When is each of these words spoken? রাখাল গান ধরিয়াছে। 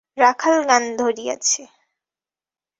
রাখাল 0.17 0.57
গান 0.69 0.83
ধরিয়াছে। 0.97 1.61